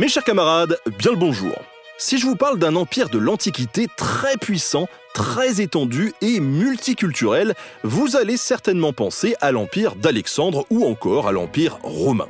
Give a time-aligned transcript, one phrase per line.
[0.00, 1.52] Mes chers camarades, bien le bonjour.
[1.98, 8.16] Si je vous parle d'un empire de l'Antiquité très puissant, très étendu et multiculturel, vous
[8.16, 12.28] allez certainement penser à l'empire d'Alexandre ou encore à l'empire romain.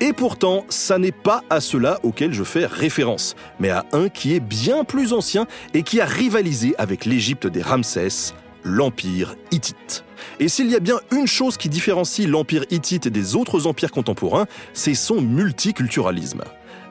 [0.00, 4.34] Et pourtant, ça n'est pas à cela auquel je fais référence, mais à un qui
[4.34, 10.02] est bien plus ancien et qui a rivalisé avec l'Égypte des Ramsès, l'empire hittite.
[10.40, 14.46] Et s'il y a bien une chose qui différencie l'empire hittite des autres empires contemporains,
[14.72, 16.42] c'est son multiculturalisme.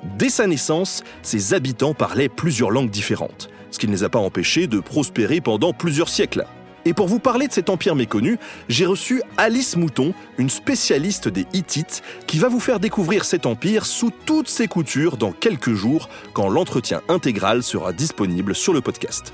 [0.03, 4.19] Dès sa naissance, ses habitants parlaient plusieurs langues différentes, ce qui ne les a pas
[4.19, 6.45] empêchés de prospérer pendant plusieurs siècles.
[6.85, 11.45] Et pour vous parler de cet empire méconnu, j'ai reçu Alice Mouton, une spécialiste des
[11.53, 16.09] Hittites, qui va vous faire découvrir cet empire sous toutes ses coutures dans quelques jours,
[16.33, 19.33] quand l'entretien intégral sera disponible sur le podcast.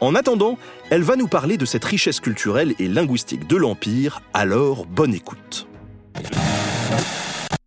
[0.00, 0.58] En attendant,
[0.90, 5.68] elle va nous parler de cette richesse culturelle et linguistique de l'empire, alors bonne écoute.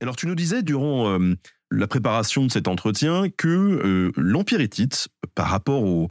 [0.02, 1.36] Alors tu nous disais durant euh,
[1.72, 6.10] la préparation de cet entretien que euh, l'empire hittite, par rapport aux,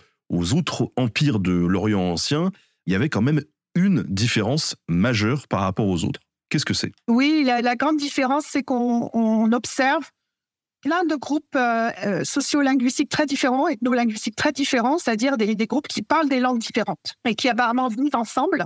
[0.53, 2.51] autres empires de l'Orient ancien,
[2.87, 3.43] il y avait quand même
[3.75, 6.21] une différence majeure par rapport aux autres.
[6.49, 6.93] Qu'est-ce que c'est?
[7.09, 10.11] Oui, la, grande différence, c'est qu'on on observe
[10.83, 16.03] plein de groupes euh, euh, sociolinguistiques très différents, ethno-linguistiques très différents, c'est-à-dire des, groupes qui
[16.03, 18.65] parlent des langues différentes et qui apparemment vivent ensemble.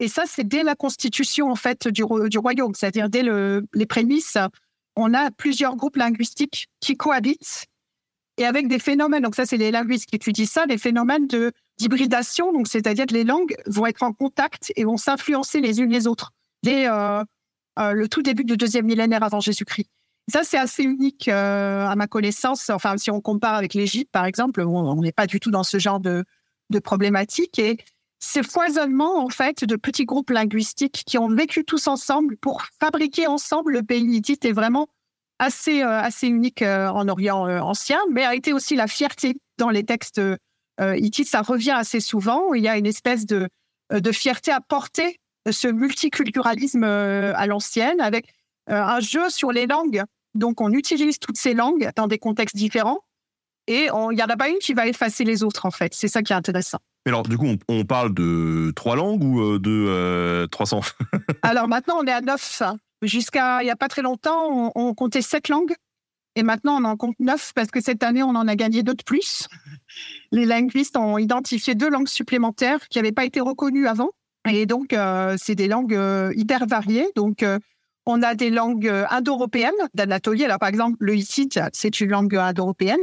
[0.00, 3.66] Et ça, c'est dès la constitution en fait du, ro- du royaume, c'est-à-dire dès le-
[3.74, 4.36] les prémices,
[4.96, 7.66] on a plusieurs groupes linguistiques qui cohabitent
[8.36, 9.22] et avec des phénomènes.
[9.22, 12.52] Donc ça, c'est les linguistes qui étudient ça, des phénomènes de d'hybridation.
[12.52, 16.06] Donc c'est-à-dire que les langues vont être en contact et vont s'influencer les unes les
[16.06, 16.32] autres
[16.62, 17.22] dès euh,
[17.78, 19.88] euh, le tout début du deuxième millénaire avant Jésus-Christ.
[20.28, 22.70] Ça, c'est assez unique euh, à ma connaissance.
[22.70, 25.78] Enfin, si on compare avec l'Égypte, par exemple, on n'est pas du tout dans ce
[25.78, 26.24] genre de,
[26.70, 27.58] de problématique.
[27.58, 27.78] Et
[28.24, 33.26] ces foisonnements, en fait, de petits groupes linguistiques qui ont vécu tous ensemble pour fabriquer
[33.26, 34.88] ensemble le pays hittite est vraiment
[35.38, 39.36] assez, euh, assez unique euh, en Orient euh, ancien, mais a été aussi la fierté
[39.58, 40.20] dans les textes
[40.80, 41.28] hittites.
[41.28, 42.54] Ça revient assez souvent.
[42.54, 43.48] Il y a une espèce de,
[43.92, 48.32] de fierté à porter ce multiculturalisme à l'ancienne avec
[48.66, 50.02] un jeu sur les langues.
[50.34, 53.02] Donc, on utilise toutes ces langues dans des contextes différents
[53.66, 55.94] et il n'y en a pas une qui va effacer les autres, en fait.
[55.94, 56.78] C'est ça qui est intéressant.
[57.04, 60.80] Mais alors, du coup, on, on parle de trois langues ou euh, de euh, 300
[61.42, 62.62] Alors maintenant, on est à neuf.
[63.02, 65.74] Jusqu'à il n'y a pas très longtemps, on, on comptait sept langues.
[66.36, 68.94] Et maintenant, on en compte neuf parce que cette année, on en a gagné deux
[68.94, 69.48] de plus.
[70.32, 74.10] Les linguistes ont identifié deux langues supplémentaires qui n'avaient pas été reconnues avant.
[74.48, 77.08] Et donc, euh, c'est des langues euh, hyper variées.
[77.14, 77.44] Donc,
[78.06, 80.44] on a des langues indo-européennes d'Anatolie.
[80.44, 83.00] Alors, par exemple, le hittite, c'est une langue indo-européenne.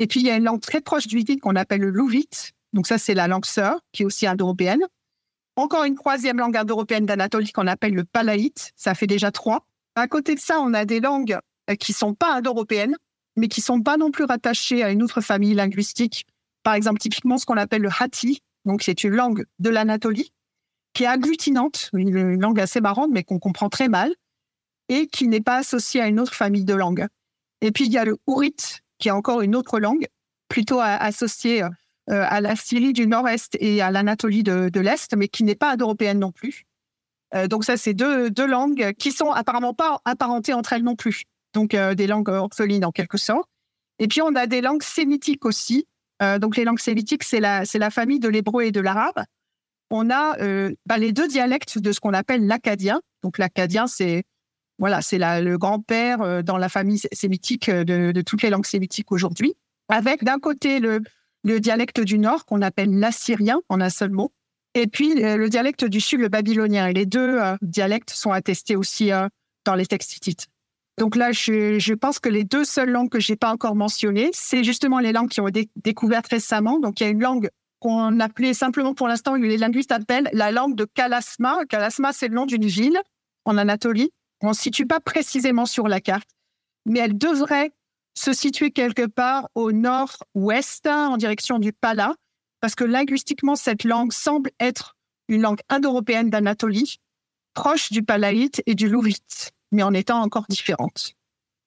[0.00, 2.52] Et puis, il y a une langue très proche du hittite qu'on appelle le louvite.
[2.72, 4.80] Donc, ça, c'est la langue sœur, qui est aussi indo-européenne.
[5.56, 8.72] Encore une troisième langue indo-européenne d'Anatolie qu'on appelle le palaïte.
[8.76, 9.66] Ça fait déjà trois.
[9.96, 11.38] À côté de ça, on a des langues
[11.68, 12.96] euh, qui sont pas indo-européennes,
[13.36, 16.26] mais qui sont pas non plus rattachées à une autre famille linguistique.
[16.62, 18.40] Par exemple, typiquement, ce qu'on appelle le hatti.
[18.64, 20.32] Donc, c'est une langue de l'Anatolie
[20.94, 24.14] qui est agglutinante, une langue assez marrante, mais qu'on comprend très mal,
[24.88, 27.06] et qui n'est pas associée à une autre famille de langues.
[27.60, 30.06] Et puis, il y a le ourite, qui est encore une autre langue,
[30.48, 31.62] plutôt associée
[32.10, 35.72] euh, à la Syrie du Nord-Est et à l'Anatolie de, l'Est, mais qui n'est pas
[35.72, 36.64] indo-européenne non plus.
[37.34, 41.24] Euh, donc ça, c'est deux, langues qui sont apparemment pas apparentées entre elles non plus.
[41.54, 43.48] Donc euh, des langues orphelines en quelque sorte.
[43.98, 45.86] Et puis on a des langues sémitiques aussi.
[46.40, 49.24] Donc les langues sémitiques, c'est la, famille de l'hébreu et de l'arabe.
[49.88, 50.36] On a
[50.84, 53.00] bah, les deux dialectes de ce qu'on appelle l'acadien.
[53.22, 54.24] Donc l'acadien, c'est
[54.80, 58.66] voilà, c'est le grand-père euh, dans la famille sé- sémitique euh, de, toutes les langues
[58.66, 59.54] sémitiques aujourd'hui.
[59.88, 61.00] Avec d'un côté le,
[61.44, 64.32] le dialecte du Nord qu'on appelle l'assyrien en un seul mot,
[64.74, 66.88] et puis euh, le dialecte du Sud, le babylonien.
[66.88, 69.10] Et les deux dialectes sont attestés aussi
[69.64, 70.48] dans les textes hittites.
[70.98, 74.30] Donc là, je, je pense que les deux seules langues que j'ai pas encore mentionnées,
[74.32, 76.78] c'est justement les langues qui ont été découvertes récemment.
[76.78, 80.52] Donc il y a une langue qu'on appelait simplement pour l'instant, les linguistes appellent la
[80.52, 81.64] langue de Kalasma.
[81.68, 82.98] Kalasma, c'est le nom d'une ville
[83.46, 84.10] en Anatolie.
[84.42, 86.28] On ne situe pas précisément sur la carte,
[86.86, 87.72] mais elle devrait
[88.14, 92.14] se situer quelque part au nord-ouest, en direction du Pala,
[92.60, 94.96] parce que linguistiquement, cette langue semble être
[95.28, 96.98] une langue indo-européenne d'Anatolie,
[97.54, 101.14] proches du palaïte et du lourite, mais en étant encore différentes.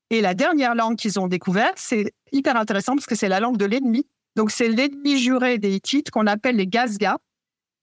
[0.09, 3.57] Et la dernière langue qu'ils ont découverte, c'est hyper intéressant parce que c'est la langue
[3.57, 4.05] de l'ennemi.
[4.35, 7.17] Donc, c'est l'ennemi juré des Hittites qu'on appelle les Gazgas,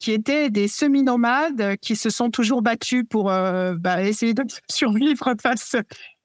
[0.01, 5.35] qui étaient des semi-nomades qui se sont toujours battus pour euh, bah, essayer de survivre
[5.41, 5.77] face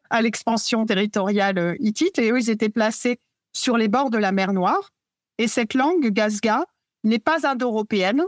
[0.10, 2.18] à l'expansion territoriale euh, hittite.
[2.18, 3.20] Et eux, ils étaient placés
[3.54, 4.92] sur les bords de la mer Noire.
[5.38, 6.66] Et cette langue, Gazga,
[7.04, 8.24] n'est pas indo-européenne.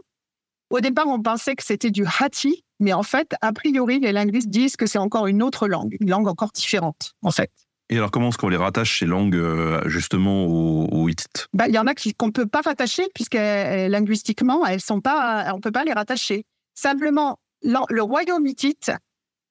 [0.69, 4.49] Au départ, on pensait que c'était du Hatti, mais en fait, a priori, les linguistes
[4.49, 7.51] disent que c'est encore une autre langue, une langue encore différente, en fait.
[7.89, 11.73] Et alors, comment est-ce qu'on les rattache, ces langues, euh, justement, aux, Hittites bah, Il
[11.73, 15.61] y en a qu'on ne peut pas rattacher, puisque linguistiquement, elles sont pas, on ne
[15.61, 16.45] peut pas les rattacher.
[16.75, 18.91] Simplement, le royaume hittite,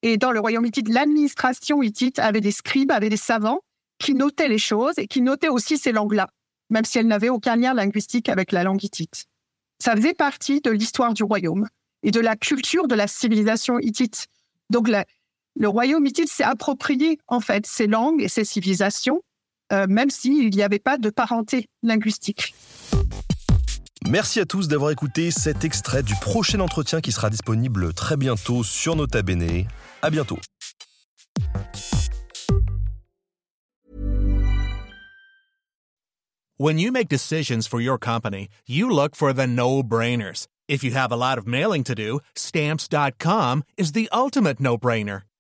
[0.03, 3.61] et dans le royaume hittite, l'administration hittite avait des scribes, avait des savants
[3.99, 6.29] qui notaient les choses et qui notaient aussi ces langues-là,
[6.71, 9.25] même si elles n'avaient aucun lien linguistique avec la langue hittite.
[9.79, 11.67] Ça faisait partie de l'histoire du royaume
[12.03, 14.27] et de la culture de la civilisation hittite.
[14.71, 14.89] Donc,
[15.59, 19.23] le royaume hittite s'est approprié, en fait, ces langues et ces civilisations,
[19.73, 22.55] euh, même s'il n'y avait pas de parenté linguistique.
[24.07, 28.63] Merci à tous d'avoir écouté cet extrait du prochain entretien qui sera disponible très bientôt
[28.63, 29.67] sur Nota Bene.
[30.03, 30.39] À bientôt.
[36.59, 40.47] When you make decisions for your company, you look for the no-brainers.
[40.69, 45.23] If you have a lot of mailing to do, stamps.com is the ultimate no-brainer.